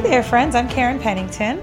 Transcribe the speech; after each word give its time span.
Hey 0.00 0.08
there, 0.08 0.22
friends. 0.22 0.54
I'm 0.54 0.66
Karen 0.66 0.98
Pennington. 0.98 1.62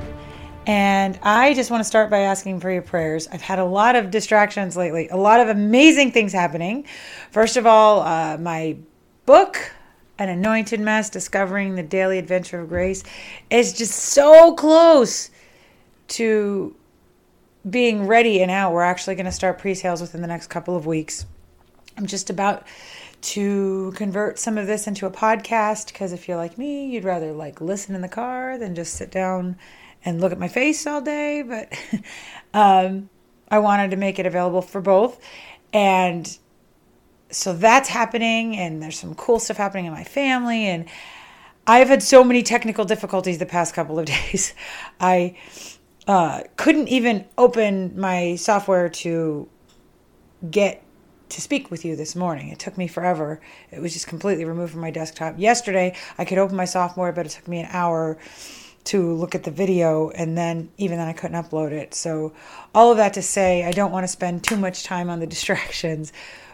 And 0.68 1.18
I 1.24 1.56
just 1.56 1.72
want 1.72 1.82
to 1.82 1.84
start 1.84 2.12
by 2.12 2.20
asking 2.20 2.60
for 2.60 2.70
your 2.70 2.84
prayers. 2.84 3.28
I've 3.32 3.42
had 3.42 3.58
a 3.58 3.66
lot 3.66 3.96
of 3.96 4.12
distractions 4.12 4.78
lately, 4.78 5.10
a 5.10 5.18
lot 5.18 5.40
of 5.40 5.48
amazing 5.48 6.12
things 6.12 6.34
happening. 6.34 6.86
First 7.32 7.58
of 7.58 7.66
all, 7.66 8.02
uh, 8.02 8.38
my 8.38 8.78
book, 9.26 9.74
An 10.20 10.30
Anointed 10.30 10.80
Mess 10.80 11.10
Discovering 11.10 11.74
the 11.74 11.82
Daily 11.82 12.20
Adventure 12.20 12.60
of 12.60 12.70
Grace, 12.70 13.04
is 13.50 13.74
just 13.74 13.96
so 13.96 14.54
close 14.54 15.32
to 16.10 16.76
being 17.68 18.06
ready 18.06 18.44
and 18.44 18.52
out. 18.52 18.72
We're 18.72 18.84
actually 18.84 19.16
going 19.16 19.26
to 19.26 19.32
start 19.32 19.58
pre 19.58 19.74
sales 19.74 20.00
within 20.00 20.22
the 20.22 20.28
next 20.28 20.46
couple 20.46 20.76
of 20.76 20.86
weeks. 20.86 21.26
I'm 21.98 22.06
just 22.06 22.30
about 22.30 22.68
to 23.22 23.94
convert 23.96 24.40
some 24.40 24.58
of 24.58 24.68
this 24.68 24.88
into 24.88 25.06
a 25.06 25.12
podcast 25.12 25.88
because 25.88 26.14
if 26.14 26.28
you're 26.28 26.38
like 26.38 26.58
me, 26.58 26.88
you'd 26.88 27.04
rather 27.04 27.32
like 27.32 27.62
listen 27.62 27.96
in 27.96 28.02
the 28.02 28.08
car 28.08 28.58
than 28.58 28.76
just 28.76 28.94
sit 28.94 29.12
down 29.12 29.58
and 30.06 30.22
look 30.22 30.32
at 30.32 30.40
my 30.40 30.48
face 30.48 30.86
all 30.86 31.02
day, 31.02 31.42
but 31.42 31.74
um, 32.54 33.10
I 33.50 33.60
wanted 33.60 33.92
to 33.92 33.98
make 33.98 34.20
it 34.20 34.26
available 34.26 34.62
for 34.62 34.82
both. 34.82 35.20
And 35.74 36.38
so 37.30 37.54
that's 37.54 37.90
happening, 37.90 38.56
and 38.56 38.82
there's 38.82 38.98
some 38.98 39.16
cool 39.16 39.40
stuff 39.40 39.58
happening 39.58 39.86
in 39.86 39.92
my 39.92 40.04
family. 40.04 40.66
And 40.66 40.86
I've 41.66 41.90
had 41.90 42.02
so 42.02 42.24
many 42.24 42.44
technical 42.44 42.86
difficulties 42.86 43.38
the 43.38 43.46
past 43.46 43.74
couple 43.74 44.00
of 44.00 44.06
days. 44.32 44.54
I 45.00 45.36
uh, 46.08 46.44
couldn't 46.56 46.88
even 46.88 47.26
open 47.38 48.00
my 48.00 48.36
software 48.36 48.90
to 48.90 49.50
get 50.50 50.84
to 51.30 51.42
speak 51.42 51.70
with 51.70 51.84
you 51.86 51.96
this 51.96 52.16
morning. 52.16 52.50
It 52.50 52.60
took 52.60 52.78
me 52.78 52.88
forever. 52.88 53.40
It 53.72 53.82
was 53.82 53.94
just 53.94 54.08
completely 54.08 54.46
removed 54.46 54.72
from 54.72 54.82
my 54.82 54.92
desktop. 54.92 55.36
Yesterday, 55.38 55.96
I 56.18 56.26
could 56.26 56.38
open 56.38 56.56
my 56.56 56.66
software, 56.66 57.12
but 57.12 57.26
it 57.26 57.30
took 57.30 57.48
me 57.48 57.60
an 57.60 57.68
hour 57.72 58.18
to 58.88 59.14
look 59.14 59.36
at 59.36 59.44
the 59.44 59.52
video 59.52 60.10
and 60.12 60.38
then 60.38 60.70
even 60.78 60.98
then 60.98 61.10
I 61.10 61.14
couldn't 61.14 61.36
upload 61.44 61.72
it. 61.72 61.94
So 61.94 62.34
all 62.74 62.92
of 62.92 62.98
that 62.98 63.14
to 63.16 63.22
say 63.22 63.66
I 63.66 63.72
don't 63.72 63.92
want 63.92 64.06
to 64.06 64.08
spend 64.08 64.44
too 64.44 64.56
much 64.56 64.84
time 64.84 65.10
on 65.10 65.20
the 65.20 65.28
distractions, 65.36 66.14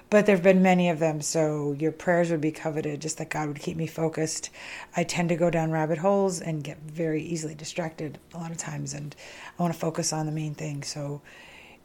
but 0.10 0.26
there've 0.26 0.42
been 0.42 0.64
many 0.64 0.90
of 0.90 0.98
them. 0.98 1.22
So 1.22 1.74
your 1.74 1.92
prayers 1.92 2.32
would 2.32 2.42
be 2.42 2.52
coveted 2.52 3.02
just 3.02 3.20
that 3.20 3.30
God 3.30 3.50
would 3.50 3.60
keep 3.60 3.78
me 3.78 3.86
focused. 3.86 4.50
I 4.98 5.04
tend 5.04 5.30
to 5.30 5.36
go 5.36 5.52
down 5.52 5.70
rabbit 5.70 6.00
holes 6.00 6.42
and 6.42 6.64
get 6.64 6.80
very 6.80 7.22
easily 7.22 7.54
distracted 7.54 8.18
a 8.34 8.40
lot 8.40 8.50
of 8.50 8.58
times 8.58 8.96
and 8.96 9.16
I 9.58 9.62
want 9.62 9.74
to 9.74 9.80
focus 9.80 10.12
on 10.12 10.26
the 10.26 10.32
main 10.32 10.56
thing. 10.56 10.82
So 10.82 11.22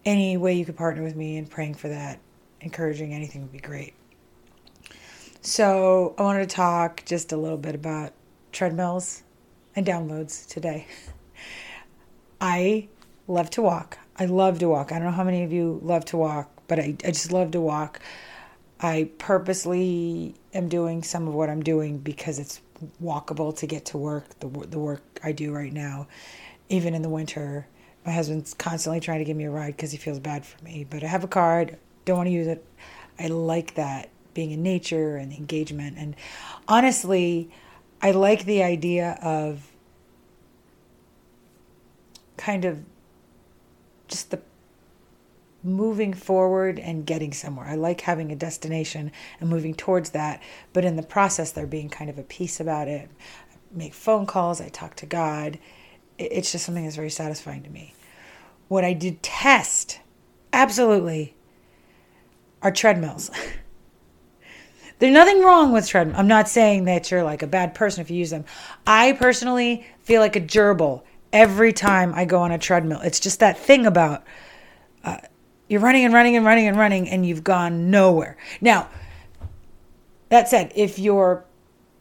any 0.07 0.39
way 0.39 0.55
you 0.55 0.65
could 0.65 0.77
partner 0.77 1.03
with 1.03 1.15
me 1.15 1.37
in 1.37 1.47
praying 1.47 1.75
for 1.75 1.89
that, 1.89 2.21
encouraging 2.61 3.15
anything 3.15 3.43
would 3.43 3.53
be 3.53 3.59
great. 3.59 3.95
So 5.41 6.15
I 6.19 6.23
wanted 6.23 6.49
to 6.49 6.55
talk 6.55 7.05
just 7.05 7.33
a 7.33 7.37
little 7.37 7.59
bit 7.59 7.75
about 7.75 8.13
treadmills 8.53 9.23
and 9.77 9.87
downloads 9.87 10.47
today. 10.47 10.87
I 12.41 12.89
love 13.27 13.51
to 13.51 13.63
walk. 13.63 13.99
I 14.17 14.25
love 14.25 14.59
to 14.59 14.69
walk. 14.69 14.91
I 14.91 14.97
don't 14.97 15.05
know 15.05 15.13
how 15.13 15.25
many 15.25 15.45
of 15.45 15.53
you 15.53 15.79
love 15.83 16.05
to 16.07 16.17
walk, 16.17 16.51
but 16.67 16.79
I, 16.79 16.97
I 17.05 17.09
just 17.09 17.33
love 17.33 17.53
to 17.53 17.61
walk. 17.61 18.01
I 18.81 19.11
purposely 19.19 20.35
am 20.55 20.69
doing 20.69 21.03
some 21.03 21.29
of 21.29 21.35
what 21.35 21.51
I'm 21.51 21.63
doing 21.63 21.99
because 21.99 22.39
it's 22.39 22.61
walkable 23.03 23.57
to 23.59 23.67
get 23.67 23.87
to 23.87 23.99
work, 23.99 24.39
the, 24.41 24.49
the 24.49 24.79
work 24.79 25.03
I 25.23 25.33
do 25.33 25.53
right 25.53 25.73
now, 25.73 26.07
even 26.69 26.95
in 26.95 27.03
the 27.03 27.09
winter. 27.09 27.67
My 28.07 28.13
husband's 28.13 28.55
constantly 28.55 29.01
trying 29.01 29.19
to 29.19 29.25
give 29.25 29.37
me 29.37 29.45
a 29.45 29.51
ride 29.51 29.77
because 29.77 29.91
he 29.91 29.99
feels 29.99 30.19
bad 30.19 30.47
for 30.47 30.63
me, 30.65 30.87
but 30.89 31.03
I 31.03 31.09
have 31.09 31.25
a 31.25 31.29
card, 31.29 31.77
don't 32.09 32.17
want 32.17 32.27
to 32.27 32.33
use 32.33 32.47
it. 32.47 32.65
I 33.19 33.29
like 33.29 33.75
that 33.75 34.09
being 34.35 34.51
in 34.51 34.63
nature 34.63 35.17
and 35.17 35.33
engagement. 35.33 35.97
And 35.99 36.17
honestly, 36.67 37.51
I 38.01 38.13
like 38.13 38.45
the 38.45 38.63
idea 38.63 39.19
of 39.23 39.71
kind 42.37 42.65
of 42.65 42.85
just 44.07 44.31
the 44.31 44.41
moving 45.63 46.15
forward 46.15 46.79
and 46.79 47.05
getting 47.05 47.33
somewhere. 47.33 47.67
I 47.67 47.75
like 47.75 48.01
having 48.03 48.33
a 48.33 48.37
destination 48.37 49.13
and 49.41 49.51
moving 49.51 49.75
towards 49.75 50.11
that, 50.11 50.41
but 50.73 50.85
in 50.85 50.97
the 50.97 51.03
process, 51.03 51.53
there 51.53 51.67
being 51.67 51.91
kind 51.91 52.09
of 52.09 52.17
a 52.19 52.23
peace 52.23 52.61
about 52.61 52.89
it. 52.89 53.11
I 53.53 53.57
make 53.73 53.93
phone 53.93 54.25
calls, 54.25 54.61
I 54.61 54.69
talk 54.69 54.95
to 54.97 55.07
God. 55.07 55.59
It's 56.17 56.53
just 56.53 56.65
something 56.65 56.85
that's 56.85 56.97
very 56.97 57.11
satisfying 57.11 57.65
to 57.65 57.71
me. 57.71 57.93
What 58.69 58.85
I 58.85 58.93
detest, 58.93 59.99
absolutely, 60.53 61.35
are 62.63 62.71
treadmills. 62.71 63.31
There's 64.99 65.13
nothing 65.13 65.43
wrong 65.43 65.73
with 65.73 65.87
treadmills. 65.87 66.19
I'm 66.19 66.27
not 66.27 66.49
saying 66.49 66.85
that 66.85 67.11
you're 67.11 67.23
like 67.23 67.43
a 67.43 67.47
bad 67.47 67.75
person 67.75 68.01
if 68.01 68.11
you 68.11 68.17
use 68.17 68.31
them. 68.31 68.45
I 68.87 69.13
personally 69.13 69.87
feel 70.03 70.21
like 70.21 70.35
a 70.35 70.41
gerbil 70.41 71.03
every 71.33 71.73
time 71.73 72.13
I 72.15 72.25
go 72.25 72.41
on 72.41 72.51
a 72.51 72.59
treadmill. 72.59 73.01
It's 73.03 73.21
just 73.21 73.41
that 73.41 73.59
thing 73.59 73.87
about 73.87 74.25
uh, 75.05 75.19
you're 75.69 75.81
running 75.81 76.05
and 76.05 76.13
running 76.13 76.37
and 76.37 76.45
running 76.45 76.67
and 76.67 76.77
running 76.77 77.09
and 77.09 77.25
you've 77.25 77.45
gone 77.45 77.91
nowhere. 77.91 78.37
Now, 78.61 78.89
that 80.31 80.49
said, 80.49 80.73
if 80.75 80.99
your 80.99 81.45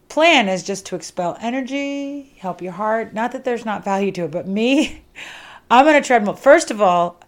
plan 0.09 0.49
is 0.49 0.63
just 0.63 0.85
to 0.87 0.95
expel 0.95 1.37
energy, 1.41 2.35
help 2.39 2.61
your 2.61 2.71
heart, 2.71 3.13
not 3.13 3.31
that 3.33 3.43
there's 3.43 3.65
not 3.65 3.83
value 3.83 4.11
to 4.13 4.23
it, 4.23 4.31
but 4.31 4.47
me, 4.47 5.03
I'm 5.69 5.87
on 5.87 5.95
a 5.95 6.01
treadmill. 6.01 6.35
First 6.35 6.71
of 6.71 6.81
all, 6.81 7.19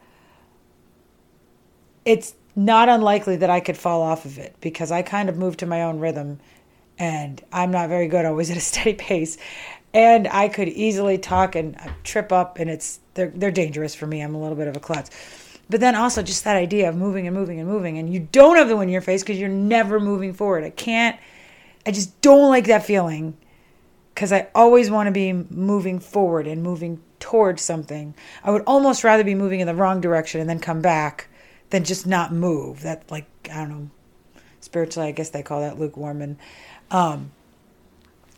it's 2.05 2.33
not 2.65 2.89
unlikely 2.89 3.37
that 3.37 3.49
I 3.49 3.61
could 3.61 3.77
fall 3.77 4.01
off 4.01 4.25
of 4.25 4.37
it 4.37 4.53
because 4.59 4.91
I 4.91 5.01
kind 5.01 5.29
of 5.29 5.37
move 5.37 5.55
to 5.57 5.65
my 5.65 5.83
own 5.83 5.99
rhythm 5.99 6.41
and 6.97 7.41
I'm 7.53 7.71
not 7.71 7.87
very 7.87 8.09
good 8.09 8.25
always 8.25 8.51
at 8.51 8.57
a 8.57 8.61
steady 8.71 8.93
pace. 8.93 9.37
And 9.93 10.27
I 10.27 10.49
could 10.49 10.67
easily 10.67 11.17
talk 11.17 11.55
and 11.55 11.79
trip 12.03 12.31
up 12.31 12.59
and 12.59 12.69
it's 12.69 12.99
they're 13.13 13.29
they're 13.33 13.49
dangerous 13.49 13.95
for 13.95 14.05
me. 14.05 14.21
I'm 14.21 14.35
a 14.35 14.41
little 14.41 14.57
bit 14.57 14.67
of 14.67 14.75
a 14.75 14.79
klutz. 14.79 15.09
But 15.69 15.79
then 15.79 15.95
also 15.95 16.21
just 16.21 16.43
that 16.43 16.57
idea 16.57 16.89
of 16.89 16.95
moving 16.95 17.27
and 17.27 17.35
moving 17.35 17.59
and 17.59 17.69
moving 17.69 17.97
and 17.97 18.13
you 18.13 18.27
don't 18.31 18.57
have 18.57 18.67
the 18.67 18.75
wind 18.75 18.89
in 18.89 18.93
your 18.93 19.01
face 19.01 19.23
because 19.23 19.39
you're 19.39 19.49
never 19.49 19.99
moving 19.99 20.33
forward. 20.33 20.65
I 20.65 20.69
can't 20.69 21.17
I 21.85 21.91
just 21.91 22.19
don't 22.19 22.49
like 22.49 22.67
that 22.67 22.85
feeling 22.85 23.37
because 24.13 24.33
I 24.33 24.49
always 24.53 24.91
want 24.91 25.07
to 25.07 25.11
be 25.11 25.31
moving 25.31 25.99
forward 25.99 26.45
and 26.45 26.61
moving 26.61 27.01
towards 27.21 27.61
something. 27.61 28.15
I 28.43 28.51
would 28.51 28.63
almost 28.67 29.05
rather 29.05 29.23
be 29.23 29.33
moving 29.33 29.61
in 29.61 29.67
the 29.67 29.75
wrong 29.75 30.01
direction 30.01 30.41
and 30.41 30.49
then 30.49 30.59
come 30.59 30.81
back 30.81 31.28
than 31.69 31.83
just 31.83 32.07
not 32.07 32.33
move. 32.33 32.81
That 32.81 33.09
like 33.11 33.27
I 33.51 33.57
don't 33.57 33.69
know, 33.69 33.89
spiritually 34.59 35.09
I 35.09 35.11
guess 35.11 35.29
they 35.29 35.43
call 35.43 35.61
that 35.61 35.79
lukewarm. 35.79 36.21
And 36.21 36.37
um, 36.91 37.31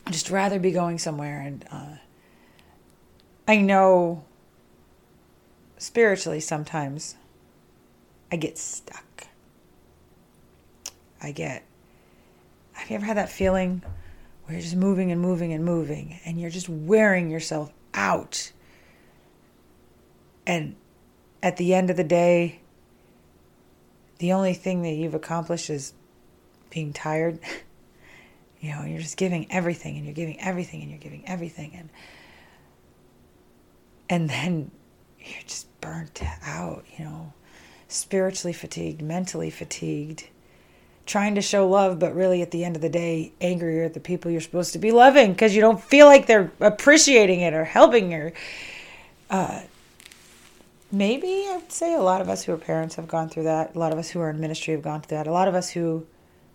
I'd 0.06 0.14
just 0.14 0.30
rather 0.30 0.60
be 0.60 0.72
going 0.72 1.00
somewhere. 1.00 1.42
And 1.42 1.66
uh, 1.72 1.96
I 3.48 3.58
know 3.58 4.24
spiritually 5.78 6.40
sometimes 6.40 7.16
I 8.32 8.38
get 8.38 8.58
stuck. 8.58 9.28
I 11.22 11.32
get. 11.32 11.64
Have 12.74 12.90
you 12.90 12.96
ever 12.96 13.06
had 13.06 13.18
that 13.18 13.30
feeling 13.30 13.84
where 14.46 14.54
you're 14.56 14.62
just 14.64 14.76
moving 14.76 15.12
and 15.12 15.22
moving 15.22 15.54
and 15.54 15.64
moving, 15.64 16.20
and 16.26 16.40
you're 16.40 16.50
just 16.50 16.70
wearing 16.70 17.30
yourself 17.30 17.72
out? 17.94 18.52
And 20.48 20.76
at 21.44 21.58
the 21.58 21.74
end 21.74 21.90
of 21.90 21.98
the 21.98 22.04
day, 22.04 22.61
the 24.22 24.34
only 24.34 24.54
thing 24.54 24.84
that 24.84 24.92
you've 24.92 25.16
accomplished 25.16 25.72
is 25.72 25.94
being 26.70 26.94
tired. 26.94 27.40
you 28.62 28.72
know, 28.72 28.86
you're 28.86 29.02
just 29.02 29.18
giving 29.18 29.52
everything 29.52 29.98
and 29.98 30.06
you're 30.06 30.14
giving 30.14 30.40
everything 30.40 30.82
and 30.82 30.92
you're 30.92 31.00
giving 31.00 31.28
everything 31.28 31.74
and 31.76 31.90
and 34.08 34.30
then 34.30 34.70
you're 35.20 35.44
just 35.48 35.68
burnt 35.82 36.22
out, 36.46 36.86
you 36.98 37.06
know, 37.06 37.34
spiritually 37.88 38.54
fatigued, 38.54 39.02
mentally 39.02 39.50
fatigued, 39.50 40.28
trying 41.06 41.34
to 41.36 41.42
show 41.42 41.68
love, 41.68 41.98
but 41.98 42.14
really 42.14 42.44
at 42.44 42.52
the 42.52 42.64
end 42.64 42.76
of 42.76 42.82
the 42.84 42.90
day, 42.90 43.32
angrier 43.42 43.86
at 43.86 43.94
the 43.96 44.00
people 44.00 44.30
you're 44.30 44.42
supposed 44.42 44.74
to 44.74 44.80
be 44.80 44.92
loving 44.92 45.32
because 45.32 45.56
you 45.56 45.62
don't 45.62 45.82
feel 45.82 46.06
like 46.06 46.28
they're 46.28 46.52
appreciating 46.60 47.40
it 47.40 47.54
or 47.54 47.64
helping 47.64 48.12
you. 48.12 48.32
Uh, 49.30 49.62
maybe 50.92 51.48
I 51.50 51.58
would 51.58 51.72
say 51.72 51.94
a 51.94 52.02
lot 52.02 52.22
of 52.22 52.30
us 52.30 52.44
who 52.44 52.54
are 52.54 52.58
parents 52.58 52.96
have 52.96 53.08
gone 53.08 53.30
through 53.30 53.44
that. 53.44 53.76
A 53.76 53.80
lot 53.80 53.94
of 53.94 54.00
us 54.00 54.10
who 54.10 54.20
are 54.20 54.30
in 54.30 54.40
ministry 54.40 54.74
have 54.74 54.84
gone 54.84 55.02
through 55.02 55.18
that. 55.18 55.28
A 55.28 55.32
lot 55.32 55.48
of 55.48 55.56
us 55.56 55.70
who 55.70 56.06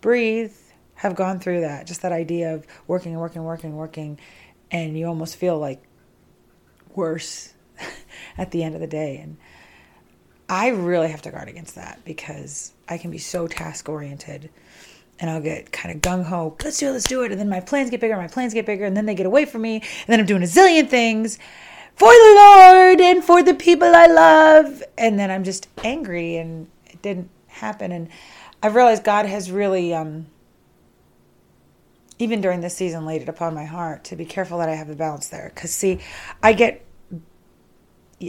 breathe 0.00 0.52
have 0.96 1.14
gone 1.14 1.40
through 1.40 1.60
that. 1.60 1.86
Just 1.86 2.02
that 2.02 2.12
idea 2.12 2.54
of 2.54 2.66
working 2.86 3.12
and 3.12 3.20
working, 3.20 3.38
and 3.38 3.46
working, 3.46 3.70
and 3.70 3.78
working, 3.78 4.18
and 4.70 4.98
you 4.98 5.06
almost 5.06 5.36
feel 5.36 5.58
like 5.58 5.82
worse 6.94 7.54
at 8.38 8.50
the 8.50 8.62
end 8.62 8.74
of 8.74 8.80
the 8.80 8.86
day. 8.86 9.18
And 9.18 9.36
I 10.48 10.68
really 10.68 11.08
have 11.08 11.22
to 11.22 11.30
guard 11.30 11.48
against 11.48 11.74
that 11.74 12.04
because 12.04 12.72
I 12.88 12.98
can 12.98 13.10
be 13.10 13.18
so 13.18 13.46
task 13.46 13.88
oriented 13.88 14.50
and 15.18 15.30
I'll 15.30 15.40
get 15.40 15.72
kind 15.72 15.94
of 15.94 16.02
gung 16.02 16.24
ho, 16.24 16.56
let's 16.62 16.78
do 16.78 16.88
it, 16.88 16.92
let's 16.92 17.08
do 17.08 17.22
it. 17.22 17.32
And 17.32 17.40
then 17.40 17.48
my 17.48 17.60
plans 17.60 17.90
get 17.90 18.00
bigger, 18.00 18.16
my 18.16 18.28
plans 18.28 18.52
get 18.52 18.66
bigger, 18.66 18.84
and 18.84 18.94
then 18.94 19.06
they 19.06 19.14
get 19.14 19.24
away 19.24 19.46
from 19.46 19.62
me. 19.62 19.76
And 19.76 20.06
then 20.08 20.20
I'm 20.20 20.26
doing 20.26 20.42
a 20.42 20.46
zillion 20.46 20.88
things 20.88 21.38
for 21.96 22.10
the 22.10 22.34
Lord 22.36 23.00
and 23.00 23.24
for 23.24 23.42
the 23.42 23.54
people 23.54 23.88
I 23.94 24.06
love. 24.06 24.82
And 24.96 25.18
then 25.18 25.30
I'm 25.30 25.44
just 25.44 25.68
angry 25.82 26.36
and 26.36 26.68
it 26.86 27.02
didn't 27.02 27.30
happen. 27.48 27.90
And 27.90 28.08
I've 28.62 28.74
realized 28.74 29.02
God 29.02 29.26
has 29.26 29.50
really, 29.50 29.94
um, 29.94 30.26
even 32.18 32.40
during 32.40 32.60
this 32.60 32.76
season, 32.76 33.06
laid 33.06 33.22
it 33.22 33.28
upon 33.28 33.54
my 33.54 33.64
heart 33.64 34.04
to 34.04 34.16
be 34.16 34.24
careful 34.24 34.58
that 34.58 34.68
I 34.68 34.74
have 34.74 34.90
a 34.90 34.94
balance 34.94 35.28
there. 35.28 35.50
Because, 35.54 35.70
see, 35.70 36.00
I 36.42 36.52
get 36.52 36.82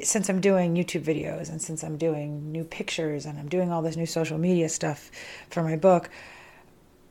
since 0.04 0.30
I'm 0.30 0.42
doing 0.42 0.76
YouTube 0.76 1.04
videos 1.04 1.50
and 1.50 1.62
since 1.62 1.82
I'm 1.84 1.98
doing 1.98 2.52
new 2.52 2.66
pictures 2.66 3.26
and 3.26 3.40
I'm 3.40 3.48
doing 3.48 3.72
all 3.72 3.82
this 3.82 3.96
new 3.96 4.06
social 4.06 4.38
media 4.38 4.68
stuff 4.68 5.12
for 5.50 5.64
my 5.64 5.78
book, 5.78 6.10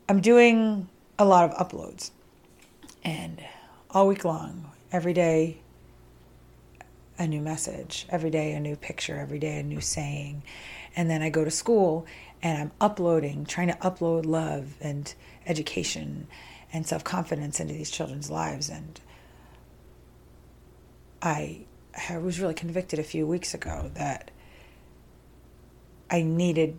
I'm 0.09 0.21
doing 0.21 0.89
a 1.19 1.25
lot 1.25 1.51
of 1.51 1.57
uploads. 1.57 2.11
And 3.03 3.43
all 3.91 4.07
week 4.07 4.25
long, 4.25 4.71
every 4.93 5.15
day, 5.15 5.59
a 7.19 7.27
new 7.27 7.41
message, 7.41 8.07
every 8.11 8.31
day, 8.31 8.53
a 8.53 8.61
new 8.61 8.77
picture, 8.77 9.19
every 9.19 9.39
day, 9.39 9.59
a 9.59 9.63
new 9.63 9.81
saying. 9.81 10.43
And 10.95 11.11
then 11.11 11.23
I 11.23 11.31
go 11.31 11.45
to 11.45 11.51
school 11.51 12.07
and 12.43 12.59
I'm 12.59 12.73
uploading, 12.81 13.45
trying 13.45 13.69
to 13.69 13.75
upload 13.75 14.27
love 14.27 14.77
and 14.81 15.13
education 15.47 16.27
and 16.73 16.87
self 16.87 17.05
confidence 17.05 17.61
into 17.61 17.75
these 17.75 17.91
children's 17.91 18.31
lives. 18.31 18.69
And 18.69 19.01
I, 21.23 21.67
I 22.11 22.19
was 22.19 22.41
really 22.41 22.55
convicted 22.55 22.99
a 22.99 23.05
few 23.05 23.27
weeks 23.27 23.55
ago 23.55 23.91
that 23.95 24.31
I 26.11 26.23
needed 26.23 26.77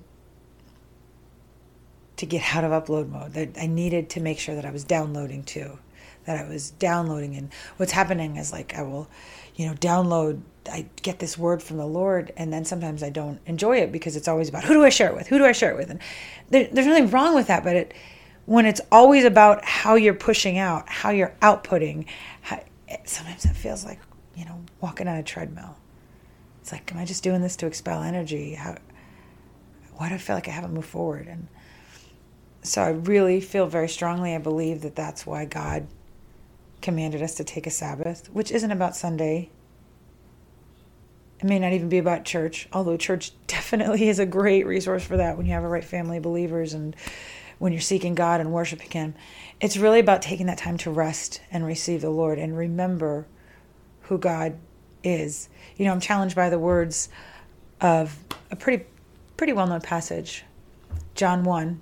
to 2.17 2.25
get 2.25 2.55
out 2.55 2.63
of 2.63 2.71
upload 2.71 3.09
mode. 3.09 3.33
That 3.33 3.57
I 3.59 3.67
needed 3.67 4.09
to 4.11 4.19
make 4.19 4.39
sure 4.39 4.55
that 4.55 4.65
I 4.65 4.71
was 4.71 4.83
downloading 4.83 5.43
too, 5.43 5.79
that 6.27 6.37
I 6.37 6.47
was 6.47 6.71
downloading. 6.71 7.35
And 7.35 7.51
what's 7.77 7.93
happening 7.93 8.35
is 8.35 8.51
like 8.51 8.75
I 8.75 8.83
will, 8.83 9.09
you 9.55 9.65
know, 9.65 9.73
download. 9.73 10.41
I 10.71 10.85
get 11.01 11.19
this 11.19 11.37
word 11.37 11.63
from 11.63 11.77
the 11.77 11.87
Lord, 11.87 12.33
and 12.35 12.51
then 12.51 12.65
sometimes 12.65 13.01
I 13.01 13.09
don't 13.09 13.39
enjoy 13.45 13.77
it 13.77 13.91
because 13.91 14.17
it's 14.17 14.27
always 14.27 14.49
about 14.49 14.65
who 14.65 14.73
do 14.73 14.83
I 14.83 14.89
share 14.89 15.09
it 15.09 15.15
with? 15.15 15.27
Who 15.27 15.37
do 15.37 15.45
I 15.45 15.53
share 15.53 15.71
it 15.71 15.77
with? 15.77 15.89
And 15.89 16.01
there, 16.49 16.67
there's 16.71 16.85
nothing 16.85 17.09
wrong 17.09 17.33
with 17.33 17.47
that, 17.47 17.63
but 17.63 17.75
it 17.75 17.93
when 18.45 18.65
it's 18.65 18.81
always 18.91 19.25
about 19.25 19.65
how 19.65 19.95
you're 19.95 20.13
pushing 20.13 20.57
out, 20.57 20.87
how 20.87 21.09
you're 21.09 21.35
outputting, 21.41 22.05
how, 22.41 22.63
sometimes 23.03 23.43
it 23.43 23.55
feels 23.55 23.83
like 23.83 23.99
you 24.35 24.45
know 24.45 24.61
walking 24.81 25.07
on 25.07 25.15
a 25.15 25.23
treadmill. 25.23 25.77
It's 26.61 26.73
like, 26.73 26.91
am 26.91 26.99
I 26.99 27.05
just 27.05 27.23
doing 27.23 27.41
this 27.41 27.55
to 27.57 27.65
expel 27.65 28.03
energy? 28.03 28.53
How? 28.55 28.75
Why 29.95 30.09
do 30.09 30.15
I 30.15 30.17
feel 30.17 30.35
like 30.35 30.49
I 30.49 30.51
haven't 30.51 30.73
moved 30.73 30.89
forward? 30.89 31.27
And 31.27 31.47
so 32.61 32.81
I 32.83 32.89
really 32.89 33.39
feel 33.39 33.67
very 33.67 33.87
strongly, 33.87 34.35
I 34.35 34.39
believe 34.39 34.81
that 34.81 34.95
that's 34.95 35.25
why 35.25 35.45
God 35.45 35.87
commanded 36.87 37.21
us 37.21 37.35
to 37.35 37.43
take 37.43 37.67
a 37.67 37.69
Sabbath, 37.69 38.29
which 38.31 38.49
isn't 38.49 38.71
about 38.71 38.95
Sunday. 38.95 39.49
It 41.41 41.43
may 41.43 41.59
not 41.59 41.73
even 41.73 41.89
be 41.89 41.97
about 41.97 42.23
church, 42.23 42.69
although 42.71 42.95
church 42.95 43.33
definitely 43.47 44.07
is 44.07 44.19
a 44.19 44.25
great 44.25 44.65
resource 44.65 45.03
for 45.03 45.17
that 45.17 45.35
when 45.35 45.45
you 45.45 45.51
have 45.51 45.65
a 45.65 45.67
right 45.67 45.83
family 45.83 46.15
of 46.15 46.23
believers 46.23 46.73
and 46.73 46.95
when 47.59 47.73
you're 47.73 47.81
seeking 47.81 48.15
God 48.15 48.39
and 48.39 48.53
worshiping 48.53 48.89
Him. 48.89 49.15
It's 49.59 49.75
really 49.75 49.99
about 49.99 50.21
taking 50.21 50.45
that 50.45 50.59
time 50.59 50.77
to 50.77 50.89
rest 50.89 51.41
and 51.51 51.65
receive 51.65 51.99
the 51.99 52.09
Lord 52.09 52.39
and 52.39 52.57
remember 52.57 53.27
who 54.03 54.17
God 54.17 54.57
is. 55.03 55.49
You 55.75 55.83
know, 55.83 55.91
I'm 55.91 55.99
challenged 55.99 56.37
by 56.37 56.49
the 56.49 56.57
words 56.57 57.09
of 57.81 58.17
a 58.49 58.55
pretty 58.55 58.85
pretty 59.35 59.51
well 59.51 59.67
known 59.67 59.81
passage, 59.81 60.45
John 61.15 61.43
1, 61.43 61.81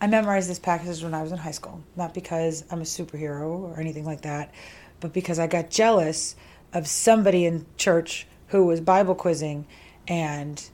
I 0.00 0.06
memorized 0.06 0.48
this 0.48 0.60
passage 0.60 1.02
when 1.02 1.14
I 1.14 1.22
was 1.22 1.32
in 1.32 1.38
high 1.38 1.50
school, 1.50 1.82
not 1.96 2.14
because 2.14 2.64
I'm 2.70 2.80
a 2.80 2.84
superhero 2.84 3.48
or 3.48 3.80
anything 3.80 4.04
like 4.04 4.22
that, 4.22 4.52
but 5.00 5.12
because 5.12 5.38
I 5.38 5.46
got 5.46 5.70
jealous 5.70 6.36
of 6.72 6.86
somebody 6.86 7.44
in 7.44 7.66
church 7.76 8.26
who 8.48 8.64
was 8.64 8.80
Bible 8.80 9.14
quizzing 9.14 9.66
and 10.06 10.68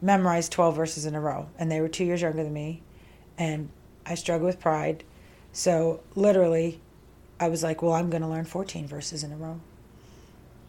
memorized 0.00 0.52
12 0.52 0.76
verses 0.76 1.06
in 1.06 1.14
a 1.14 1.20
row. 1.20 1.48
And 1.58 1.70
they 1.70 1.80
were 1.80 1.88
two 1.88 2.04
years 2.04 2.22
younger 2.22 2.44
than 2.44 2.52
me. 2.52 2.82
And 3.36 3.68
I 4.06 4.14
struggle 4.14 4.46
with 4.46 4.60
pride. 4.60 5.04
So 5.52 6.00
literally, 6.14 6.80
I 7.40 7.48
was 7.48 7.62
like, 7.62 7.82
well, 7.82 7.92
I'm 7.92 8.10
going 8.10 8.22
to 8.22 8.28
learn 8.28 8.44
14 8.44 8.86
verses 8.86 9.24
in 9.24 9.32
a 9.32 9.36
row. 9.36 9.60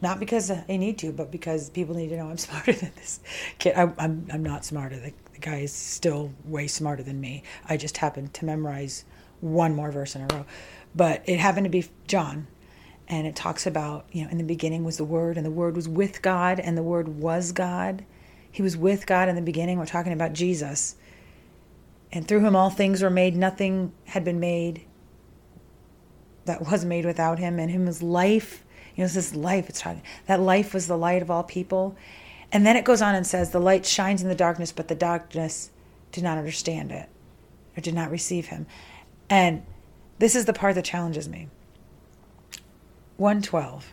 Not 0.02 0.18
because 0.18 0.50
I 0.50 0.76
need 0.76 0.98
to, 0.98 1.12
but 1.12 1.30
because 1.30 1.68
people 1.70 1.94
need 1.94 2.08
to 2.08 2.16
know 2.16 2.28
I'm 2.28 2.38
smarter 2.38 2.72
than 2.72 2.92
this 2.96 3.20
kid. 3.58 3.74
I, 3.76 3.92
I'm, 3.98 4.26
I'm 4.32 4.42
not 4.42 4.64
smarter. 4.64 5.12
Guy 5.40 5.60
is 5.60 5.72
still 5.72 6.32
way 6.44 6.66
smarter 6.66 7.02
than 7.02 7.20
me. 7.20 7.42
I 7.68 7.76
just 7.76 7.98
happened 7.98 8.34
to 8.34 8.44
memorize 8.44 9.04
one 9.40 9.74
more 9.74 9.90
verse 9.90 10.14
in 10.14 10.22
a 10.22 10.34
row. 10.34 10.46
But 10.94 11.22
it 11.26 11.38
happened 11.38 11.64
to 11.64 11.70
be 11.70 11.88
John. 12.06 12.46
And 13.08 13.26
it 13.26 13.34
talks 13.34 13.66
about, 13.66 14.06
you 14.12 14.24
know, 14.24 14.30
in 14.30 14.38
the 14.38 14.44
beginning 14.44 14.84
was 14.84 14.96
the 14.96 15.04
Word, 15.04 15.36
and 15.36 15.44
the 15.44 15.50
Word 15.50 15.74
was 15.74 15.88
with 15.88 16.22
God, 16.22 16.60
and 16.60 16.78
the 16.78 16.82
Word 16.82 17.08
was 17.08 17.50
God. 17.50 18.04
He 18.52 18.62
was 18.62 18.76
with 18.76 19.06
God 19.06 19.28
in 19.28 19.34
the 19.34 19.42
beginning. 19.42 19.78
We're 19.78 19.86
talking 19.86 20.12
about 20.12 20.32
Jesus. 20.32 20.94
And 22.12 22.26
through 22.26 22.40
him 22.40 22.54
all 22.54 22.70
things 22.70 23.02
were 23.02 23.10
made. 23.10 23.36
Nothing 23.36 23.92
had 24.04 24.24
been 24.24 24.40
made 24.40 24.84
that 26.44 26.70
was 26.70 26.84
made 26.84 27.04
without 27.04 27.38
him. 27.38 27.58
And 27.58 27.70
him 27.70 27.86
was 27.86 28.02
life 28.02 28.64
you 29.00 29.02
know, 29.02 29.06
it's 29.06 29.14
this 29.14 29.34
life. 29.34 29.68
It's 29.68 29.80
talking 29.80 30.02
that 30.26 30.40
life 30.40 30.74
was 30.74 30.86
the 30.86 30.98
light 30.98 31.22
of 31.22 31.30
all 31.30 31.42
people. 31.42 31.96
And 32.52 32.66
then 32.66 32.76
it 32.76 32.84
goes 32.84 33.00
on 33.02 33.14
and 33.14 33.26
says, 33.26 33.50
The 33.50 33.60
light 33.60 33.86
shines 33.86 34.22
in 34.22 34.28
the 34.28 34.34
darkness, 34.34 34.72
but 34.72 34.88
the 34.88 34.94
darkness 34.94 35.70
did 36.12 36.24
not 36.24 36.38
understand 36.38 36.90
it 36.90 37.08
or 37.76 37.80
did 37.80 37.94
not 37.94 38.10
receive 38.10 38.46
him. 38.46 38.66
And 39.28 39.64
this 40.18 40.34
is 40.34 40.44
the 40.44 40.52
part 40.52 40.74
that 40.74 40.84
challenges 40.84 41.28
me. 41.28 41.48
112, 43.16 43.92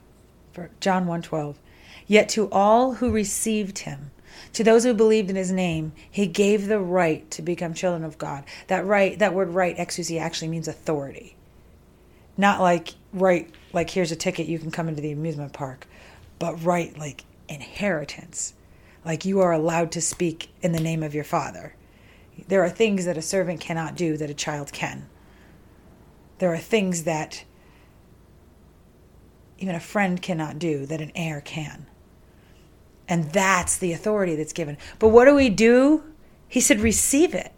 John 0.79 1.05
112. 1.05 1.59
Yet 2.07 2.29
to 2.29 2.49
all 2.51 2.95
who 2.95 3.11
received 3.11 3.79
him, 3.79 4.11
to 4.53 4.63
those 4.63 4.83
who 4.83 4.93
believed 4.93 5.29
in 5.29 5.35
his 5.35 5.51
name, 5.51 5.91
he 6.09 6.25
gave 6.25 6.67
the 6.67 6.79
right 6.79 7.29
to 7.31 7.41
become 7.41 7.73
children 7.73 8.03
of 8.03 8.17
God. 8.17 8.43
That 8.67 8.85
right, 8.85 9.17
that 9.19 9.33
word 9.33 9.49
right, 9.49 9.77
exousia, 9.77 10.19
actually 10.19 10.47
means 10.47 10.67
authority. 10.67 11.35
Not 12.37 12.61
like 12.61 12.93
right 13.13 13.49
like 13.73 13.89
here's 13.89 14.11
a 14.11 14.15
ticket 14.15 14.47
you 14.47 14.59
can 14.59 14.71
come 14.71 14.87
into 14.87 15.01
the 15.01 15.11
amusement 15.11 15.53
park 15.53 15.87
but 16.39 16.63
right 16.63 16.97
like 16.97 17.23
inheritance 17.49 18.53
like 19.07 19.23
you 19.23 19.39
are 19.39 19.53
allowed 19.53 19.89
to 19.93 20.01
speak 20.01 20.49
in 20.61 20.73
the 20.73 20.81
name 20.81 21.01
of 21.01 21.15
your 21.15 21.23
father. 21.23 21.73
There 22.49 22.61
are 22.61 22.69
things 22.69 23.05
that 23.05 23.17
a 23.17 23.21
servant 23.21 23.61
cannot 23.61 23.95
do 23.95 24.17
that 24.17 24.29
a 24.29 24.33
child 24.33 24.73
can. 24.73 25.07
There 26.39 26.53
are 26.53 26.57
things 26.57 27.05
that 27.05 27.45
even 29.59 29.73
a 29.73 29.79
friend 29.79 30.21
cannot 30.21 30.59
do 30.59 30.85
that 30.85 30.99
an 30.99 31.13
heir 31.15 31.39
can. 31.39 31.87
And 33.07 33.31
that's 33.31 33.77
the 33.77 33.93
authority 33.93 34.35
that's 34.35 34.51
given. 34.51 34.77
But 34.99 35.07
what 35.07 35.23
do 35.23 35.33
we 35.33 35.49
do? 35.49 36.03
He 36.49 36.59
said 36.59 36.81
receive 36.81 37.33
it. 37.33 37.53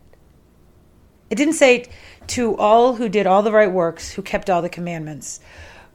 It 1.31 1.35
didn't 1.35 1.55
say 1.55 1.87
to 2.27 2.55
all 2.57 2.93
who 2.93 3.09
did 3.09 3.25
all 3.25 3.41
the 3.41 3.51
right 3.51 3.71
works 3.71 4.11
who 4.11 4.21
kept 4.21 4.51
all 4.51 4.61
the 4.61 4.69
commandments 4.69 5.39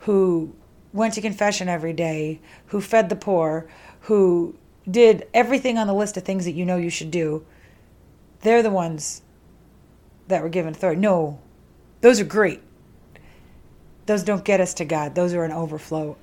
who 0.00 0.52
went 0.92 1.14
to 1.14 1.20
confession 1.20 1.68
every 1.68 1.92
day, 1.92 2.40
who 2.66 2.80
fed 2.80 3.08
the 3.08 3.16
poor, 3.16 3.68
who 4.00 4.56
did 4.91 5.26
everything 5.33 5.79
on 5.79 5.87
the 5.87 5.95
list 5.95 6.17
of 6.17 6.25
things 6.25 6.45
that 6.45 6.53
you 6.53 6.64
know 6.64 6.76
you 6.76 6.91
should 6.91 7.11
do, 7.11 7.45
they're 8.41 8.62
the 8.62 8.71
ones 8.71 9.23
that 10.29 10.43
were 10.43 10.49
given 10.49 10.73
authority. 10.73 11.00
No, 11.00 11.41
those 12.00 12.21
are 12.21 12.25
great. 12.25 12.61
Those 14.07 14.23
don't 14.23 14.45
get 14.45 14.61
us 14.61 14.75
to 14.75 14.85
God. 14.85 15.14
Those 15.14 15.33
are 15.33 15.45
an 15.45 15.53
overflow 15.53 16.17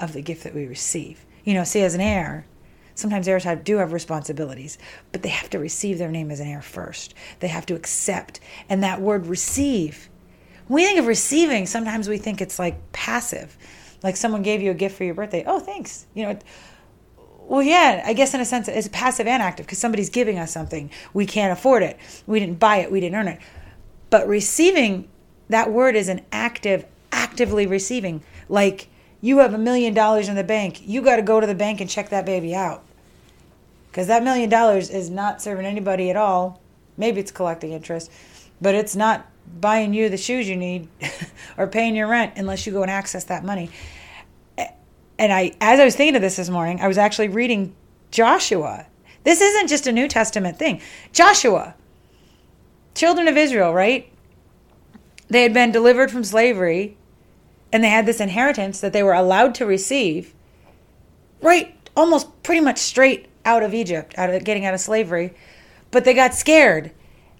of 0.00 0.12
the 0.12 0.22
gift 0.22 0.44
that 0.44 0.54
we 0.54 0.66
receive. 0.66 1.24
You 1.44 1.54
know, 1.54 1.64
see, 1.64 1.82
as 1.82 1.94
an 1.94 2.00
heir, 2.00 2.46
sometimes 2.94 3.28
heirs 3.28 3.44
have, 3.44 3.64
do 3.64 3.76
have 3.76 3.92
responsibilities, 3.92 4.78
but 5.12 5.22
they 5.22 5.28
have 5.28 5.50
to 5.50 5.58
receive 5.58 5.98
their 5.98 6.10
name 6.10 6.30
as 6.30 6.40
an 6.40 6.48
heir 6.48 6.62
first. 6.62 7.14
They 7.40 7.48
have 7.48 7.66
to 7.66 7.74
accept. 7.74 8.40
And 8.68 8.82
that 8.82 9.00
word 9.00 9.26
receive 9.26 10.08
when 10.68 10.82
we 10.82 10.86
think 10.86 10.98
of 10.98 11.06
receiving, 11.06 11.66
sometimes 11.66 12.08
we 12.08 12.18
think 12.18 12.40
it's 12.40 12.58
like 12.58 12.92
passive. 12.92 13.56
Like 14.02 14.16
someone 14.16 14.42
gave 14.42 14.60
you 14.60 14.72
a 14.72 14.74
gift 14.74 14.96
for 14.96 15.04
your 15.04 15.14
birthday. 15.14 15.44
Oh, 15.46 15.60
thanks. 15.60 16.06
You 16.14 16.24
know, 16.24 16.38
well, 17.48 17.62
yeah, 17.62 18.02
I 18.04 18.12
guess 18.12 18.34
in 18.34 18.40
a 18.40 18.44
sense 18.44 18.68
it's 18.68 18.88
passive 18.88 19.26
and 19.26 19.42
active 19.42 19.66
because 19.66 19.78
somebody's 19.78 20.10
giving 20.10 20.38
us 20.38 20.52
something. 20.52 20.90
We 21.14 21.26
can't 21.26 21.52
afford 21.52 21.82
it. 21.82 21.98
We 22.26 22.40
didn't 22.40 22.58
buy 22.58 22.78
it. 22.78 22.90
We 22.90 23.00
didn't 23.00 23.16
earn 23.16 23.28
it. 23.28 23.40
But 24.10 24.26
receiving, 24.26 25.08
that 25.48 25.70
word 25.70 25.94
is 25.94 26.08
an 26.08 26.22
active, 26.32 26.84
actively 27.12 27.66
receiving. 27.66 28.22
Like 28.48 28.88
you 29.20 29.38
have 29.38 29.54
a 29.54 29.58
million 29.58 29.94
dollars 29.94 30.28
in 30.28 30.34
the 30.34 30.44
bank. 30.44 30.80
You 30.86 31.02
got 31.02 31.16
to 31.16 31.22
go 31.22 31.40
to 31.40 31.46
the 31.46 31.54
bank 31.54 31.80
and 31.80 31.88
check 31.88 32.10
that 32.10 32.26
baby 32.26 32.54
out. 32.54 32.82
Because 33.90 34.08
that 34.08 34.24
million 34.24 34.50
dollars 34.50 34.90
is 34.90 35.08
not 35.08 35.40
serving 35.40 35.66
anybody 35.66 36.10
at 36.10 36.16
all. 36.16 36.60
Maybe 36.96 37.20
it's 37.20 37.30
collecting 37.30 37.72
interest, 37.72 38.10
but 38.60 38.74
it's 38.74 38.96
not 38.96 39.26
buying 39.60 39.94
you 39.94 40.08
the 40.08 40.16
shoes 40.16 40.48
you 40.48 40.56
need 40.56 40.88
or 41.56 41.66
paying 41.66 41.94
your 41.94 42.08
rent 42.08 42.32
unless 42.36 42.66
you 42.66 42.72
go 42.72 42.82
and 42.82 42.90
access 42.90 43.24
that 43.24 43.44
money. 43.44 43.70
And 45.18 45.32
I, 45.32 45.52
as 45.60 45.80
I 45.80 45.84
was 45.84 45.96
thinking 45.96 46.16
of 46.16 46.22
this 46.22 46.36
this 46.36 46.50
morning, 46.50 46.80
I 46.80 46.88
was 46.88 46.98
actually 46.98 47.28
reading 47.28 47.74
Joshua. 48.10 48.86
This 49.24 49.40
isn't 49.40 49.68
just 49.68 49.86
a 49.86 49.92
New 49.92 50.08
Testament 50.08 50.58
thing. 50.58 50.80
Joshua, 51.12 51.74
children 52.94 53.28
of 53.28 53.36
Israel, 53.36 53.72
right? 53.72 54.10
They 55.28 55.42
had 55.42 55.54
been 55.54 55.72
delivered 55.72 56.10
from 56.10 56.22
slavery 56.24 56.96
and 57.72 57.82
they 57.82 57.88
had 57.88 58.06
this 58.06 58.20
inheritance 58.20 58.80
that 58.80 58.92
they 58.92 59.02
were 59.02 59.14
allowed 59.14 59.54
to 59.56 59.66
receive 59.66 60.32
right 61.42 61.74
almost 61.96 62.42
pretty 62.42 62.60
much 62.60 62.78
straight 62.78 63.26
out 63.44 63.62
of 63.62 63.74
Egypt, 63.74 64.14
out 64.16 64.30
of 64.30 64.44
getting 64.44 64.64
out 64.64 64.74
of 64.74 64.80
slavery. 64.80 65.34
But 65.90 66.04
they 66.04 66.14
got 66.14 66.34
scared 66.34 66.92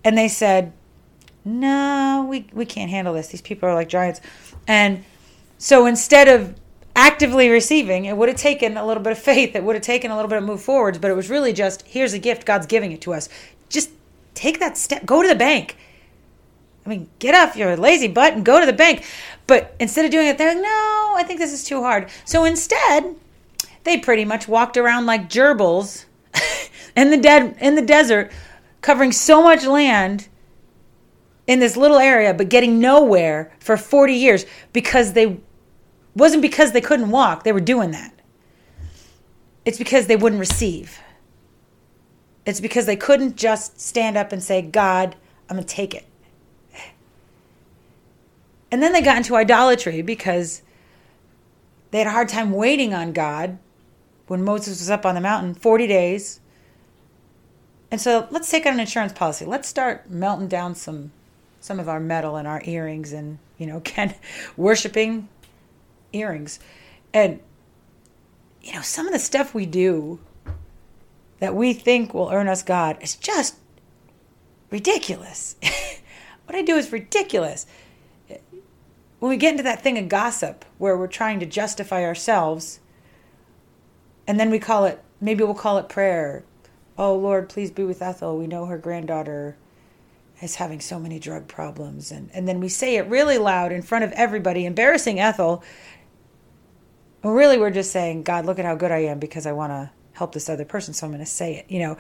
and 0.05 0.17
they 0.17 0.29
said, 0.29 0.73
No, 1.45 2.27
we, 2.29 2.47
we 2.53 2.65
can't 2.65 2.91
handle 2.91 3.15
this. 3.15 3.29
These 3.29 3.43
people 3.43 3.69
are 3.69 3.75
like 3.75 3.89
giants. 3.89 4.21
And 4.67 5.05
so 5.59 5.87
instead 5.87 6.29
of 6.29 6.55
actively 6.97 7.51
receiving, 7.51 8.07
it 8.07 8.17
would 8.17 8.29
have 8.29 8.39
taken 8.39 8.77
a 8.77 8.85
little 8.85 9.03
bit 9.03 9.13
of 9.13 9.19
faith. 9.19 9.55
It 9.55 9.63
would 9.63 9.77
have 9.77 9.85
taken 9.85 10.11
a 10.11 10.17
little 10.17 10.29
bit 10.29 10.39
of 10.39 10.45
move 10.45 10.63
forwards, 10.63 10.99
but 10.99 11.11
it 11.11 11.15
was 11.15 11.31
really 11.31 11.53
just 11.53 11.83
here's 11.83 12.15
a 12.15 12.19
gift, 12.19 12.45
God's 12.45 12.67
giving 12.67 12.91
it 12.91 13.01
to 13.03 13.13
us. 13.13 13.29
Just 13.69 13.91
take 14.35 14.59
that 14.59 14.77
step, 14.77 15.07
go 15.07 15.23
to 15.23 15.29
the 15.29 15.37
bank. 15.37 15.77
I 16.85 16.89
mean, 16.89 17.09
get 17.19 17.35
off 17.35 17.57
your 17.57 17.77
lazy 17.77 18.09
butt 18.09 18.33
and 18.33 18.45
go 18.45 18.59
to 18.59 18.67
the 18.67 18.73
bank. 18.73 19.05
But 19.47 19.75
instead 19.79 20.05
of 20.05 20.11
doing 20.11 20.29
it, 20.29 20.39
they're 20.39 20.55
like, 20.55 20.63
no, 20.63 21.15
I 21.17 21.25
think 21.27 21.39
this 21.39 21.53
is 21.53 21.65
too 21.65 21.83
hard. 21.83 22.09
So 22.25 22.45
instead, 22.45 23.15
they 23.85 23.99
pretty 23.99 24.25
much 24.25 24.49
walked 24.49 24.77
around 24.77 25.07
like 25.07 25.29
gerbils 25.29 26.07
in 26.97 27.11
the 27.11 27.17
dead 27.17 27.57
in 27.61 27.75
the 27.75 27.83
desert, 27.83 28.33
covering 28.81 29.13
so 29.13 29.43
much 29.43 29.65
land 29.65 30.29
in 31.47 31.59
this 31.61 31.77
little 31.77 31.99
area, 31.99 32.35
but 32.35 32.49
getting 32.49 32.81
nowhere 32.81 33.53
for 33.61 33.77
40 33.77 34.15
years 34.15 34.47
because 34.73 35.13
they 35.13 35.39
wasn't 36.17 36.43
because 36.43 36.73
they 36.73 36.81
couldn't 36.81 37.11
walk, 37.11 37.45
they 37.45 37.53
were 37.53 37.61
doing 37.61 37.93
that. 37.93 38.13
It's 39.65 39.79
because 39.79 40.07
they 40.07 40.17
wouldn't 40.17 40.41
receive. 40.41 40.99
It's 42.45 42.61
because 42.61 42.87
they 42.87 42.97
couldn't 42.97 43.37
just 43.37 43.81
stand 43.81 44.17
up 44.17 44.33
and 44.33 44.43
say, 44.43 44.63
God, 44.63 45.17
I'm 45.49 45.57
going 45.57 45.67
to 45.67 45.75
take 45.75 45.95
it. 45.95 46.07
And 48.71 48.83
then 48.83 48.93
they 48.93 49.03
got 49.03 49.17
into 49.17 49.37
idolatry 49.37 50.03
because 50.03 50.63
they 51.91 51.99
had 51.99 52.07
a 52.07 52.13
hard 52.13 52.29
time 52.29 52.53
waiting 52.53 52.95
on 52.95 53.13
God 53.13 53.59
when 54.27 54.43
Moses 54.45 54.81
was 54.81 54.91
up 54.91 55.07
on 55.07 55.15
the 55.15 55.21
mountain 55.21 55.55
40 55.55 55.87
days. 55.87 56.41
And 57.91 58.01
so 58.01 58.27
let's 58.31 58.51
take 58.51 58.67
out 58.67 58.75
an 58.75 58.81
insurance 58.81 59.13
policy. 59.13 59.45
Let's 59.45 59.69
start 59.69 60.11
melting 60.11 60.49
down 60.49 60.75
some 60.75 61.13
some 61.61 61.81
of 61.81 61.89
our 61.89 61.99
metal 61.99 62.37
and 62.37 62.47
our 62.47 62.63
earrings 62.65 63.13
and, 63.13 63.39
you 63.59 63.67
know, 63.67 63.81
can 63.85 64.15
worshiping 64.57 65.29
earrings. 66.17 66.59
And 67.15 67.41
you 68.63 68.73
know, 68.73 68.83
some 68.83 69.07
of 69.07 69.13
the 69.13 69.19
stuff 69.19 69.55
we 69.55 69.67
do 69.67 70.19
that 71.39 71.55
we 71.55 71.73
think 71.73 72.13
will 72.13 72.31
earn 72.31 72.49
us 72.49 72.63
God 72.63 72.99
is 73.01 73.15
just 73.15 73.57
ridiculous. 74.71 75.57
what 76.47 76.57
I 76.57 76.63
do 76.63 76.77
is 76.77 76.91
ridiculous 76.91 77.67
when 79.19 79.31
we 79.31 79.37
get 79.37 79.53
into 79.53 79.63
that 79.63 79.83
thing 79.83 79.99
of 79.99 80.09
gossip 80.09 80.65
where 80.79 80.97
we're 80.97 81.07
trying 81.07 81.41
to 81.41 81.47
justify 81.47 82.05
ourselves 82.05 82.81
and 84.27 84.39
then 84.39 84.51
we 84.51 84.59
call 84.59 84.85
it 84.85 85.03
maybe 85.21 85.43
we'll 85.43 85.55
call 85.55 85.79
it 85.79 85.89
prayer 85.89 86.45
oh 86.99 87.15
lord 87.15 87.49
please 87.49 87.71
be 87.71 87.83
with 87.83 88.03
ethel 88.03 88.39
we 88.39 88.47
know 88.47 88.67
her 88.67 88.79
granddaughter 88.79 89.57
is 90.43 90.57
having 90.57 90.81
so 90.81 91.01
many 91.01 91.19
drug 91.19 91.49
problems 91.49 92.13
and, 92.13 92.31
and 92.35 92.47
then 92.47 92.61
we 92.61 92.69
say 92.69 92.97
it 92.97 93.07
really 93.09 93.39
loud 93.39 93.73
in 93.73 93.81
front 93.81 94.05
of 94.05 94.13
everybody 94.13 94.67
embarrassing 94.67 95.19
ethel 95.19 95.63
really 97.33 97.59
we're 97.59 97.71
just 97.71 97.91
saying 97.91 98.23
god 98.23 98.45
look 98.47 98.59
at 98.59 98.65
how 98.65 98.75
good 98.75 98.91
i 98.91 98.99
am 98.99 99.19
because 99.19 99.47
i 99.47 99.53
want 99.53 99.71
to 99.71 99.91
help 100.13 100.33
this 100.33 100.49
other 100.49 100.65
person 100.65 100.95
so 100.95 101.07
i'm 101.07 101.13
going 101.13 101.25
to 101.25 101.31
say 101.31 101.55
it 101.57 101.67
you 101.69 101.79
know 101.79 101.97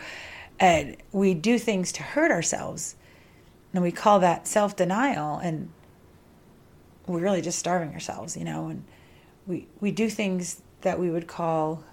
and 0.58 0.96
we 1.12 1.34
do 1.34 1.58
things 1.58 1.92
to 1.92 2.02
hurt 2.02 2.30
ourselves 2.30 2.96
and 3.74 3.82
we 3.82 3.92
call 3.92 4.20
that 4.20 4.46
self-denial 4.46 5.38
and 5.38 5.70
we're 7.06 7.20
really 7.20 7.42
just 7.42 7.58
starving 7.58 7.92
ourselves, 7.92 8.36
you 8.36 8.44
know, 8.44 8.68
and 8.68 8.84
we 9.46 9.66
we 9.80 9.90
do 9.90 10.08
things 10.08 10.62
that 10.80 10.98
we 10.98 11.10
would 11.10 11.26
call 11.26 11.84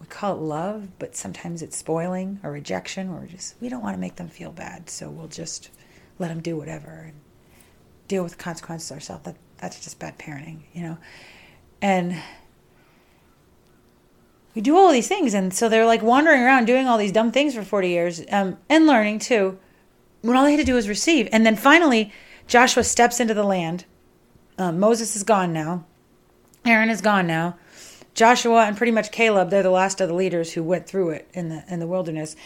we 0.00 0.06
call 0.06 0.36
it 0.36 0.40
love, 0.40 0.88
but 0.98 1.16
sometimes 1.16 1.62
it's 1.62 1.76
spoiling 1.76 2.40
or 2.42 2.52
rejection, 2.52 3.08
or 3.08 3.26
just 3.26 3.54
we 3.60 3.68
don't 3.68 3.82
want 3.82 3.96
to 3.96 4.00
make 4.00 4.16
them 4.16 4.28
feel 4.28 4.52
bad, 4.52 4.88
so 4.90 5.10
we'll 5.10 5.28
just 5.28 5.70
let 6.18 6.28
them 6.28 6.40
do 6.40 6.56
whatever 6.56 7.06
and 7.08 7.14
deal 8.06 8.22
with 8.22 8.38
consequences 8.38 8.92
ourselves. 8.92 9.24
That 9.24 9.36
that's 9.58 9.82
just 9.82 9.98
bad 9.98 10.18
parenting, 10.18 10.60
you 10.72 10.82
know, 10.82 10.98
and 11.80 12.20
we 14.54 14.62
do 14.62 14.76
all 14.76 14.92
these 14.92 15.08
things, 15.08 15.34
and 15.34 15.52
so 15.52 15.68
they're 15.68 15.86
like 15.86 16.02
wandering 16.02 16.42
around 16.42 16.66
doing 16.66 16.86
all 16.86 16.98
these 16.98 17.12
dumb 17.12 17.32
things 17.32 17.54
for 17.54 17.62
forty 17.62 17.88
years, 17.88 18.22
um, 18.30 18.56
and 18.68 18.86
learning 18.86 19.18
too 19.18 19.58
when 20.24 20.36
all 20.38 20.44
they 20.44 20.52
had 20.52 20.60
to 20.60 20.64
do 20.64 20.74
was 20.74 20.88
receive. 20.88 21.28
And 21.32 21.44
then 21.44 21.54
finally, 21.54 22.10
Joshua 22.46 22.82
steps 22.82 23.20
into 23.20 23.34
the 23.34 23.44
land. 23.44 23.84
Um, 24.56 24.80
Moses 24.80 25.16
is 25.16 25.22
gone 25.22 25.52
now. 25.52 25.84
Aaron 26.64 26.88
is 26.88 27.02
gone 27.02 27.26
now. 27.26 27.58
Joshua 28.14 28.64
and 28.64 28.76
pretty 28.76 28.92
much 28.92 29.10
Caleb, 29.10 29.50
they're 29.50 29.62
the 29.62 29.70
last 29.70 30.00
of 30.00 30.08
the 30.08 30.14
leaders 30.14 30.52
who 30.52 30.62
went 30.62 30.86
through 30.86 31.10
it 31.10 31.28
in 31.34 31.50
the 31.50 31.64
in 31.68 31.78
the 31.78 31.86
wilderness. 31.86 32.36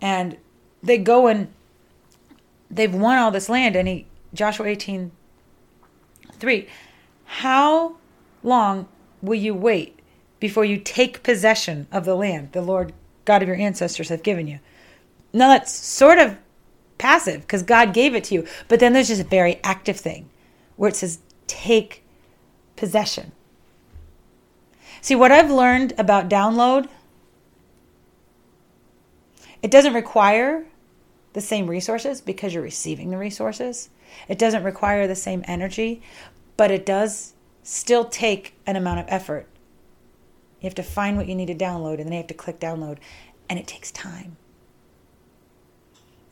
And 0.00 0.38
they 0.82 0.96
go 0.96 1.26
and 1.26 1.48
they've 2.70 2.94
won 2.94 3.18
all 3.18 3.30
this 3.30 3.48
land 3.48 3.76
and 3.76 3.86
he 3.86 4.06
Joshua 4.32 4.66
18 4.66 5.10
3 6.38 6.66
How 7.24 7.96
long 8.42 8.88
will 9.22 9.34
you 9.34 9.54
wait 9.54 9.98
before 10.40 10.64
you 10.64 10.78
take 10.78 11.22
possession 11.22 11.86
of 11.90 12.04
the 12.04 12.14
land 12.14 12.52
the 12.52 12.62
Lord 12.62 12.92
God 13.24 13.42
of 13.42 13.48
your 13.48 13.56
ancestors 13.56 14.08
have 14.08 14.22
given 14.22 14.46
you? 14.46 14.60
Now 15.32 15.48
that's 15.48 15.72
sort 15.72 16.18
of 16.18 16.38
passive 16.98 17.42
because 17.42 17.62
God 17.62 17.92
gave 17.92 18.14
it 18.14 18.24
to 18.24 18.34
you. 18.34 18.46
But 18.68 18.80
then 18.80 18.92
there's 18.92 19.08
just 19.08 19.20
a 19.20 19.24
very 19.24 19.60
active 19.62 19.98
thing 19.98 20.28
where 20.76 20.88
it 20.88 20.96
says, 20.96 21.20
take 21.46 22.02
possession. 22.76 23.32
See, 25.00 25.14
what 25.14 25.32
I've 25.32 25.50
learned 25.50 25.94
about 25.98 26.28
download, 26.28 26.88
it 29.62 29.70
doesn't 29.70 29.94
require 29.94 30.66
the 31.32 31.40
same 31.40 31.66
resources 31.66 32.20
because 32.20 32.54
you're 32.54 32.62
receiving 32.62 33.10
the 33.10 33.18
resources. 33.18 33.90
It 34.28 34.38
doesn't 34.38 34.64
require 34.64 35.06
the 35.06 35.14
same 35.14 35.44
energy, 35.46 36.02
but 36.56 36.70
it 36.70 36.86
does 36.86 37.34
still 37.62 38.04
take 38.04 38.54
an 38.66 38.76
amount 38.76 39.00
of 39.00 39.06
effort. 39.08 39.46
You 40.60 40.66
have 40.66 40.74
to 40.76 40.82
find 40.82 41.16
what 41.16 41.26
you 41.26 41.34
need 41.34 41.46
to 41.46 41.54
download 41.54 41.94
and 41.94 42.06
then 42.06 42.12
you 42.12 42.18
have 42.18 42.26
to 42.28 42.34
click 42.34 42.58
download, 42.58 42.98
and 43.48 43.58
it 43.58 43.66
takes 43.66 43.90
time 43.90 44.36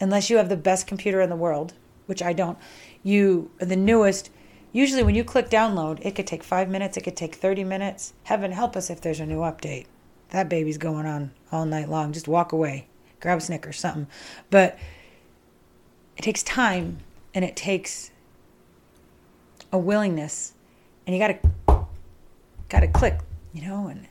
unless 0.00 0.30
you 0.30 0.36
have 0.36 0.48
the 0.48 0.56
best 0.56 0.86
computer 0.86 1.20
in 1.20 1.30
the 1.30 1.36
world, 1.36 1.72
which 2.06 2.22
I 2.22 2.32
don't, 2.32 2.58
you 3.02 3.50
the 3.58 3.76
newest. 3.76 4.30
Usually, 4.72 5.02
when 5.02 5.14
you 5.14 5.24
click 5.24 5.48
download, 5.48 6.04
it 6.04 6.14
could 6.14 6.26
take 6.26 6.42
five 6.42 6.68
minutes, 6.68 6.96
it 6.96 7.02
could 7.02 7.16
take 7.16 7.36
30 7.36 7.64
minutes. 7.64 8.12
Heaven 8.24 8.52
help 8.52 8.76
us 8.76 8.90
if 8.90 9.00
there's 9.00 9.20
a 9.20 9.26
new 9.26 9.38
update. 9.38 9.86
That 10.30 10.48
baby's 10.48 10.78
going 10.78 11.06
on 11.06 11.30
all 11.52 11.64
night 11.64 11.88
long. 11.88 12.12
Just 12.12 12.26
walk 12.26 12.52
away, 12.52 12.88
grab 13.20 13.38
a 13.38 13.40
Snickers, 13.40 13.78
something. 13.78 14.08
But 14.50 14.76
it 16.16 16.22
takes 16.22 16.42
time 16.42 16.98
and 17.34 17.44
it 17.44 17.56
takes 17.56 18.10
a 19.72 19.78
willingness, 19.78 20.52
and 21.06 21.14
you 21.14 21.20
gotta 21.20 21.86
gotta 22.68 22.88
click, 22.88 23.18
you 23.52 23.62
know. 23.62 23.88
And 23.88 24.06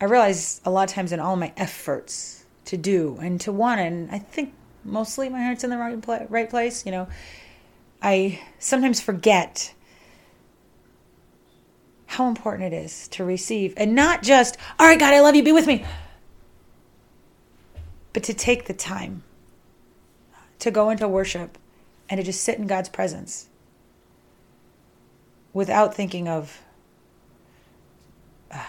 I 0.00 0.04
realize 0.04 0.60
a 0.64 0.70
lot 0.70 0.88
of 0.88 0.94
times 0.94 1.12
in 1.12 1.20
all 1.20 1.36
my 1.36 1.52
efforts 1.56 2.38
to 2.68 2.76
do 2.76 3.16
and 3.22 3.40
to 3.40 3.50
want 3.50 3.80
and 3.80 4.10
i 4.10 4.18
think 4.18 4.52
mostly 4.84 5.30
my 5.30 5.42
heart's 5.42 5.64
in 5.64 5.70
the 5.70 5.78
right, 5.78 6.02
pla- 6.02 6.26
right 6.28 6.50
place 6.50 6.84
you 6.84 6.92
know 6.92 7.08
i 8.02 8.38
sometimes 8.58 9.00
forget 9.00 9.72
how 12.04 12.28
important 12.28 12.74
it 12.74 12.76
is 12.76 13.08
to 13.08 13.24
receive 13.24 13.72
and 13.78 13.94
not 13.94 14.22
just 14.22 14.58
all 14.78 14.86
right 14.86 14.98
god 14.98 15.14
i 15.14 15.20
love 15.20 15.34
you 15.34 15.42
be 15.42 15.50
with 15.50 15.66
me 15.66 15.82
but 18.12 18.22
to 18.22 18.34
take 18.34 18.66
the 18.66 18.74
time 18.74 19.22
to 20.58 20.70
go 20.70 20.90
into 20.90 21.06
worship 21.08 21.58
and 22.08 22.18
to 22.18 22.24
just 22.24 22.42
sit 22.42 22.58
in 22.58 22.66
god's 22.66 22.88
presence 22.88 23.48
without 25.52 25.94
thinking 25.94 26.28
of 26.28 26.60
uh, 28.50 28.62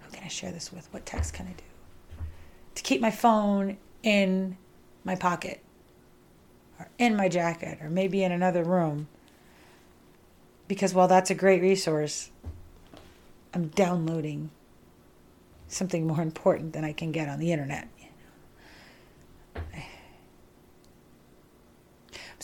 who 0.00 0.10
can 0.12 0.24
i 0.24 0.28
share 0.28 0.52
this 0.52 0.72
with? 0.72 0.86
What 0.92 1.04
text 1.04 1.34
can 1.34 1.46
i 1.46 1.52
do? 1.52 1.64
To 2.76 2.82
keep 2.82 3.00
my 3.00 3.10
phone 3.10 3.78
in 4.02 4.56
my 5.04 5.16
pocket 5.16 5.62
or 6.78 6.88
in 6.98 7.16
my 7.16 7.28
jacket 7.28 7.78
or 7.80 7.88
maybe 7.88 8.22
in 8.22 8.32
another 8.32 8.62
room. 8.62 9.08
Because 10.68 10.92
while 10.92 11.08
that's 11.08 11.30
a 11.30 11.34
great 11.34 11.62
resource, 11.62 12.30
I'm 13.54 13.68
downloading 13.68 14.50
something 15.68 16.06
more 16.06 16.20
important 16.20 16.72
than 16.72 16.84
I 16.84 16.92
can 16.92 17.12
get 17.12 17.28
on 17.28 17.38
the 17.38 17.52
internet. 17.52 17.88
I'm 19.56 19.62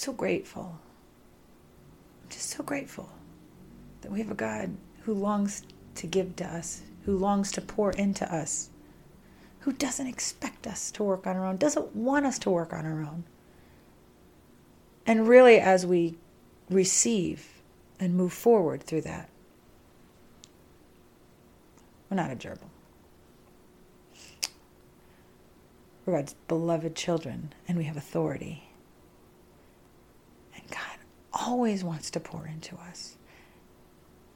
so 0.03 0.13
grateful. 0.13 0.79
I'm 2.23 2.31
just 2.31 2.51
so 2.51 2.63
grateful 2.63 3.09
that 4.01 4.11
we 4.11 4.19
have 4.19 4.31
a 4.31 4.35
God 4.35 4.77
who 5.03 5.15
longs 5.15 5.63
to 5.97 6.07
give 6.07 6.35
to 6.37 6.45
us, 6.45 6.83
who 7.05 7.17
longs 7.17 7.53
to 7.53 7.61
pour 7.61 7.93
into 7.93 8.31
us, 8.33 8.71
who 9.61 9.73
doesn't 9.73 10.09
expect 10.09 10.67
us 10.67 10.91
to 10.93 11.05
work 11.05 11.27
on 11.27 11.37
our 11.37 11.47
own, 11.47 11.57
doesn't 11.57 11.95
want 11.95 12.27
us 12.27 12.39
to 12.41 12.51
work 12.51 12.73
on 12.73 12.85
our 12.85 13.03
own. 13.03 13.25
And 15.07 15.29
really, 15.29 15.59
as 15.59 15.87
we 15.87 16.17
receive 16.69 17.49
and 18.01 18.15
move 18.15 18.33
forward 18.33 18.83
through 18.83 19.03
that, 19.03 19.29
we're 22.11 22.17
not 22.17 22.33
a 22.33 22.37
gerbil. 22.37 22.59
We're 26.05 26.17
God's 26.17 26.35
beloved 26.49 26.97
children, 26.97 27.53
and 27.69 27.79
we 27.79 27.85
have 27.85 27.97
authority. 27.97 28.72
Always 31.35 31.83
wants 31.83 32.11
to 32.11 32.21
pour 32.21 32.47
into 32.47 32.77
us. 32.77 33.17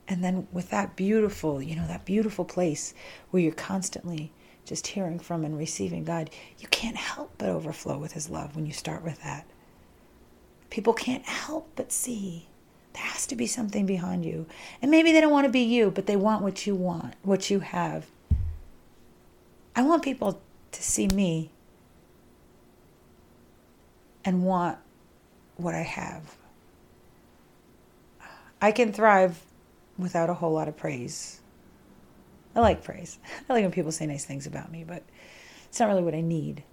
And 0.08 0.22
then 0.22 0.46
with 0.52 0.70
that 0.70 0.96
beautiful, 0.96 1.60
you 1.60 1.74
know, 1.76 1.86
that 1.86 2.04
beautiful 2.04 2.44
place 2.44 2.94
where 3.30 3.42
you're 3.42 3.52
constantly 3.52 4.32
just 4.64 4.88
hearing 4.88 5.18
from 5.18 5.44
and 5.44 5.56
receiving 5.58 6.04
God, 6.04 6.30
you 6.58 6.68
can't 6.68 6.96
help 6.96 7.32
but 7.38 7.48
overflow 7.48 7.98
with 7.98 8.12
His 8.12 8.30
love 8.30 8.54
when 8.54 8.66
you 8.66 8.72
start 8.72 9.02
with 9.02 9.22
that. 9.22 9.46
People 10.70 10.92
can't 10.92 11.24
help 11.24 11.70
but 11.76 11.92
see. 11.92 12.46
There 12.92 13.02
has 13.02 13.26
to 13.26 13.36
be 13.36 13.46
something 13.46 13.86
behind 13.86 14.24
you. 14.24 14.46
And 14.80 14.90
maybe 14.90 15.12
they 15.12 15.20
don't 15.20 15.32
want 15.32 15.46
to 15.46 15.52
be 15.52 15.60
you, 15.60 15.90
but 15.90 16.06
they 16.06 16.16
want 16.16 16.42
what 16.42 16.66
you 16.66 16.74
want, 16.74 17.14
what 17.22 17.50
you 17.50 17.60
have. 17.60 18.06
I 19.74 19.82
want 19.82 20.02
people 20.02 20.40
to 20.72 20.82
see 20.82 21.08
me 21.08 21.50
and 24.24 24.44
want 24.44 24.78
what 25.56 25.74
I 25.74 25.82
have. 25.82 26.36
I 28.66 28.72
can 28.72 28.92
thrive 28.92 29.40
without 29.96 30.28
a 30.28 30.34
whole 30.34 30.52
lot 30.52 30.66
of 30.66 30.76
praise. 30.76 31.40
I 32.56 32.58
like 32.58 32.82
praise. 32.82 33.20
I 33.48 33.52
like 33.52 33.62
when 33.62 33.70
people 33.70 33.92
say 33.92 34.06
nice 34.06 34.24
things 34.24 34.44
about 34.44 34.72
me, 34.72 34.82
but 34.82 35.04
it's 35.66 35.78
not 35.78 35.88
really 35.88 36.02
what 36.02 36.16
I 36.16 36.20
need. 36.20 36.64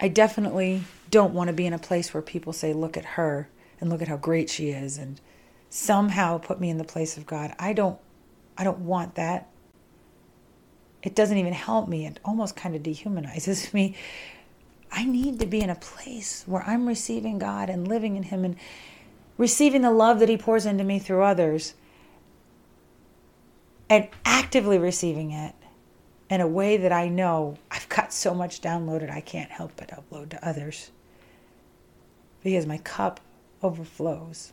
I 0.00 0.06
definitely 0.06 0.84
don't 1.10 1.34
want 1.34 1.48
to 1.48 1.52
be 1.52 1.66
in 1.66 1.72
a 1.72 1.78
place 1.80 2.14
where 2.14 2.22
people 2.22 2.52
say, 2.52 2.72
look 2.72 2.96
at 2.96 3.04
her 3.04 3.48
and 3.80 3.90
look 3.90 4.00
at 4.00 4.06
how 4.06 4.16
great 4.16 4.48
she 4.48 4.68
is 4.68 4.96
and 4.96 5.20
somehow 5.68 6.38
put 6.38 6.60
me 6.60 6.70
in 6.70 6.78
the 6.78 6.84
place 6.84 7.16
of 7.16 7.26
God. 7.26 7.52
I 7.58 7.72
don't 7.72 7.98
I 8.56 8.62
don't 8.62 8.78
want 8.78 9.16
that. 9.16 9.48
It 11.02 11.16
doesn't 11.16 11.36
even 11.36 11.52
help 11.52 11.88
me. 11.88 12.06
It 12.06 12.20
almost 12.24 12.54
kind 12.54 12.76
of 12.76 12.84
dehumanizes 12.84 13.74
me. 13.74 13.96
I 14.92 15.04
need 15.04 15.40
to 15.40 15.46
be 15.46 15.60
in 15.60 15.70
a 15.70 15.74
place 15.74 16.44
where 16.46 16.62
I'm 16.62 16.86
receiving 16.86 17.40
God 17.40 17.68
and 17.68 17.88
living 17.88 18.14
in 18.14 18.22
Him 18.22 18.44
and 18.44 18.54
receiving 19.36 19.82
the 19.82 19.90
love 19.90 20.18
that 20.20 20.28
He 20.28 20.36
pours 20.36 20.66
into 20.66 20.84
me 20.84 20.98
through 20.98 21.22
others 21.22 21.74
and 23.88 24.08
actively 24.24 24.78
receiving 24.78 25.32
it 25.32 25.54
in 26.30 26.40
a 26.40 26.46
way 26.46 26.78
that 26.78 26.92
I 26.92 27.08
know 27.08 27.58
I've 27.70 27.88
got 27.88 28.12
so 28.12 28.32
much 28.32 28.62
downloaded 28.62 29.10
I 29.10 29.20
can't 29.20 29.50
help 29.50 29.72
but 29.76 29.88
upload 29.88 30.30
to 30.30 30.48
others 30.48 30.90
because 32.42 32.66
my 32.66 32.78
cup 32.78 33.20
overflows. 33.62 34.52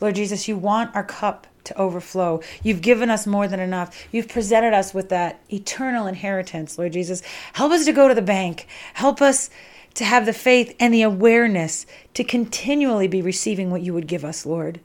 Lord 0.00 0.16
Jesus, 0.16 0.48
you 0.48 0.56
want 0.56 0.94
our 0.94 1.04
cup 1.04 1.46
to 1.64 1.78
overflow. 1.78 2.42
You've 2.62 2.82
given 2.82 3.08
us 3.08 3.26
more 3.26 3.46
than 3.46 3.60
enough. 3.60 4.08
You've 4.12 4.28
presented 4.28 4.74
us 4.74 4.92
with 4.92 5.08
that 5.10 5.40
eternal 5.50 6.06
inheritance, 6.06 6.76
Lord 6.76 6.92
Jesus. 6.92 7.22
Help 7.52 7.72
us 7.72 7.84
to 7.84 7.92
go 7.92 8.08
to 8.08 8.14
the 8.14 8.20
bank. 8.20 8.66
Help 8.94 9.22
us 9.22 9.48
to 9.94 10.04
have 10.04 10.26
the 10.26 10.32
faith 10.32 10.74
and 10.80 10.92
the 10.92 11.02
awareness 11.02 11.86
to 12.14 12.24
continually 12.24 13.08
be 13.08 13.22
receiving 13.22 13.70
what 13.70 13.82
you 13.82 13.92
would 13.94 14.06
give 14.06 14.24
us, 14.24 14.46
Lord. 14.46 14.80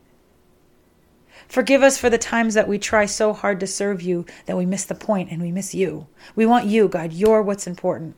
Forgive 1.48 1.82
us 1.82 1.98
for 1.98 2.10
the 2.10 2.18
times 2.18 2.56
that 2.56 2.68
we 2.68 2.78
try 2.78 3.06
so 3.06 3.32
hard 3.32 3.60
to 3.62 3.68
serve 3.68 4.02
you 4.02 4.26
that 4.46 4.58
we 4.58 4.66
miss 4.66 4.84
the 4.84 4.96
point 4.96 5.32
and 5.32 5.42
we 5.42 5.52
miss 5.52 5.74
you. 5.74 6.08
We 6.36 6.46
want 6.46 6.66
you, 6.66 6.88
God. 6.88 7.14
You're 7.14 7.42
what's 7.42 7.68
important. 7.68 8.16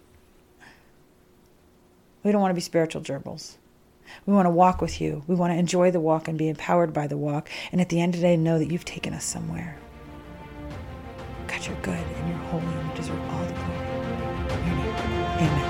We 2.23 2.31
don't 2.31 2.41
want 2.41 2.51
to 2.51 2.55
be 2.55 2.61
spiritual 2.61 3.01
gerbils. 3.01 3.57
We 4.25 4.33
want 4.33 4.47
to 4.47 4.51
walk 4.51 4.81
with 4.81 4.99
you. 4.99 5.23
We 5.27 5.35
want 5.35 5.53
to 5.53 5.57
enjoy 5.57 5.91
the 5.91 5.99
walk 5.99 6.27
and 6.27 6.37
be 6.37 6.49
empowered 6.49 6.91
by 6.91 7.07
the 7.07 7.17
walk. 7.17 7.49
And 7.71 7.79
at 7.79 7.89
the 7.89 8.01
end 8.01 8.15
of 8.15 8.21
the 8.21 8.27
day, 8.27 8.37
know 8.37 8.57
that 8.57 8.71
you've 8.71 8.85
taken 8.85 9.13
us 9.13 9.23
somewhere. 9.23 9.77
God, 11.47 11.65
you're 11.65 11.75
good 11.81 11.93
and 11.93 12.29
you're 12.29 12.37
holy 12.37 12.65
and 12.65 12.89
you 12.89 12.95
deserve 12.95 13.19
all 13.29 13.45
the 13.45 13.53
glory. 13.53 13.89
Amen. 15.39 15.68